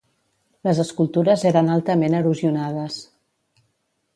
[0.67, 2.99] Les escultures eren altament erosionades.